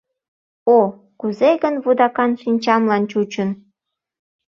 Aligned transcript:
О, 0.77 0.77
кузе 1.19 1.51
гын 1.63 1.75
вудакан 1.83 2.31
шинчамлан 2.41 3.03
чучын 3.11 3.49